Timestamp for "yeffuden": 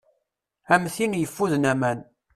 1.19-1.63